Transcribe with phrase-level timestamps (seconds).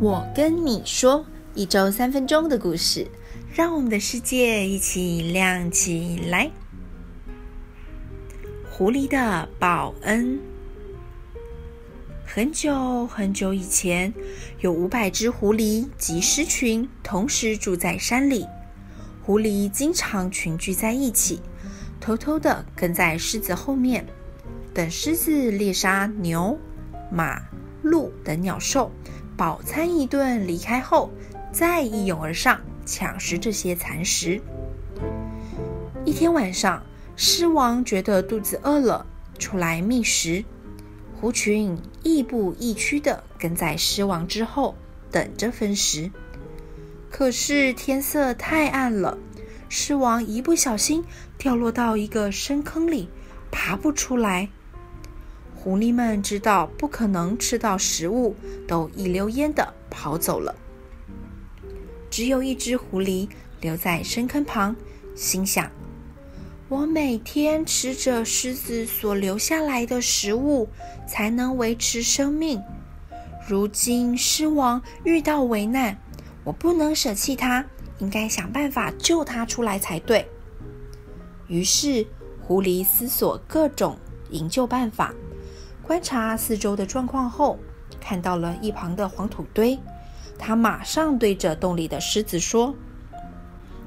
[0.00, 3.08] 我跟你说，一周三分钟的故事，
[3.52, 6.52] 让我们的世界一起亮起来。
[8.70, 10.38] 狐狸的报恩。
[12.24, 14.14] 很久很久以前，
[14.60, 18.46] 有五百只狐狸及狮群同时住在山里。
[19.24, 21.40] 狐狸经常群聚在一起，
[21.98, 24.06] 偷偷地跟在狮子后面，
[24.72, 26.56] 等狮子猎杀牛、
[27.10, 27.42] 马、
[27.82, 28.92] 鹿等鸟兽。
[29.38, 31.12] 饱餐一顿，离开后
[31.52, 34.42] 再一拥而上，抢食这些残食。
[36.04, 36.82] 一天晚上，
[37.14, 39.06] 狮王觉得肚子饿了，
[39.38, 40.44] 出来觅食。
[41.20, 44.74] 狐群亦步亦趋地跟在狮王之后，
[45.12, 46.10] 等着分食。
[47.08, 49.18] 可是天色太暗了，
[49.68, 51.04] 狮王一不小心
[51.38, 53.08] 掉落到一个深坑里，
[53.52, 54.48] 爬不出来。
[55.68, 58.34] 狐狸们知道不可能吃到食物，
[58.66, 60.54] 都一溜烟地跑走了。
[62.08, 63.28] 只有一只狐狸
[63.60, 64.74] 留在深坑旁，
[65.14, 65.70] 心想
[66.70, 70.70] ：“我每天吃着狮子所留下来的食物，
[71.06, 72.62] 才能维持生命。
[73.46, 75.98] 如今狮王遇到危难，
[76.44, 77.62] 我不能舍弃他，
[77.98, 80.26] 应该想办法救他出来才对。”
[81.46, 82.06] 于是，
[82.40, 83.98] 狐狸思索各种
[84.30, 85.14] 营救办法。
[85.88, 87.58] 观察四周的状况后，
[87.98, 89.80] 看到了一旁的黄土堆，
[90.38, 92.74] 他马上对着洞里的狮子说：“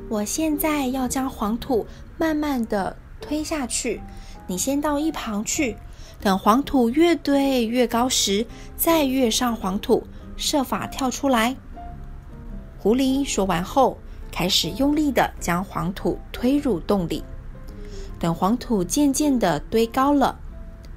[0.09, 1.85] 我现在要将黄土
[2.17, 4.01] 慢慢地推下去，
[4.47, 5.77] 你先到一旁去，
[6.19, 11.55] 等黄土越堆越高时，再跃上黄土，设法跳出来。”
[12.81, 13.99] 狐狸说完后，
[14.31, 17.23] 开始用力地将黄土推入洞里，
[18.17, 20.39] 等黄土渐渐地堆高了。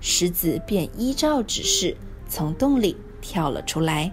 [0.06, 1.96] 狮子便依照指示
[2.28, 4.12] 从洞里跳了出来。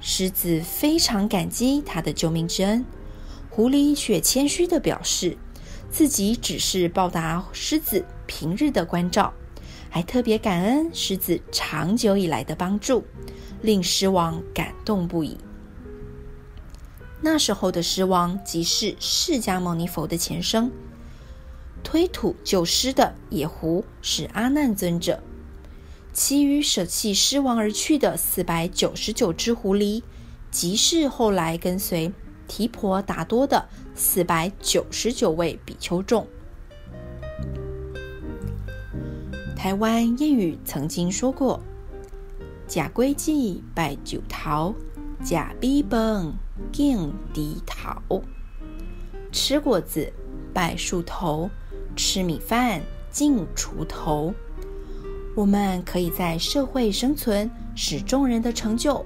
[0.00, 2.84] 狮子非常感激他的救命之恩，
[3.48, 5.38] 狐狸却谦虚地表示，
[5.88, 9.32] 自己只是报答狮子平日的关照，
[9.88, 13.04] 还特别感恩狮子长久以来的帮助，
[13.60, 15.38] 令狮王感动不已。
[17.20, 20.72] 那时候的狮王即是释迦牟尼佛的前生。
[21.84, 25.22] 推土救狮的野狐是阿难尊者，
[26.12, 30.02] 其余舍弃狮王而去的四百九十九只狐狸，
[30.50, 32.12] 即是后来跟随
[32.48, 36.26] 提婆达多的四百九十九位比丘众。
[39.56, 41.60] 台湾谚语曾经说过
[42.66, 44.74] ：“假归记拜九桃，
[45.22, 46.34] 假逼崩
[46.72, 48.02] 敬敌桃。”
[49.30, 50.12] 吃果子
[50.52, 51.48] 拜树头。
[51.94, 54.34] 吃米饭敬锄头，
[55.34, 59.04] 我们可以在社会生存，是众人的成就。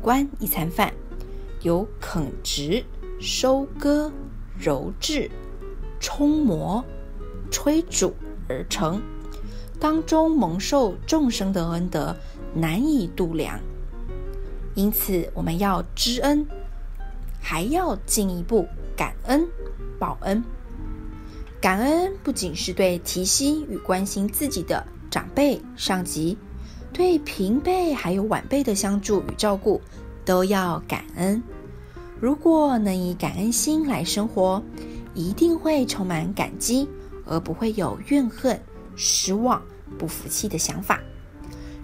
[0.00, 0.92] 观一餐饭，
[1.62, 2.84] 由垦植、
[3.20, 4.12] 收割、
[4.58, 5.30] 揉制、
[6.00, 6.84] 冲磨、
[7.50, 8.14] 炊煮
[8.48, 9.00] 而成，
[9.78, 12.14] 当中蒙受众生的恩德，
[12.54, 13.58] 难以度量。
[14.74, 16.46] 因此，我们要知恩，
[17.40, 18.66] 还要进一步
[18.96, 19.46] 感恩
[19.98, 20.42] 报恩。
[21.64, 26.36] 感恩不仅是对提携与关心自己的长辈、上级，
[26.92, 29.80] 对平辈还有晚辈的相助与照顾，
[30.26, 31.42] 都要感恩。
[32.20, 34.62] 如果能以感恩心来生活，
[35.14, 36.86] 一定会充满感激，
[37.24, 38.60] 而不会有怨恨、
[38.94, 39.62] 失望、
[39.98, 41.00] 不服气的想法。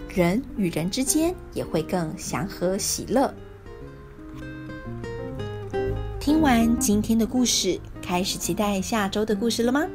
[0.07, 3.33] 人与人之间也会更祥和喜乐。
[6.21, 9.87] 听完今天的故事，开始期待下周的故事了吗？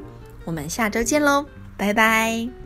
[0.45, 2.66] 我们下周见喽，拜拜。